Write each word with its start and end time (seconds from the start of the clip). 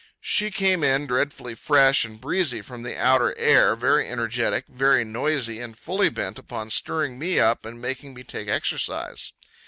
She 0.19 0.49
came 0.49 0.83
in 0.83 1.05
dreadfully 1.05 1.53
fresh 1.53 2.05
and 2.05 2.19
breezy 2.19 2.63
from 2.63 2.81
the 2.81 2.97
outer 2.97 3.37
air, 3.37 3.75
very 3.75 4.09
energetic, 4.09 4.65
very 4.67 5.05
noisy, 5.05 5.59
and 5.59 5.77
fully 5.77 6.09
bent 6.09 6.39
upon 6.39 6.71
stirring 6.71 7.19
me 7.19 7.39
up 7.39 7.67
and 7.67 7.79
making 7.79 8.15
me 8.15 8.23
take 8.23 8.47
exercise. 8.47 9.31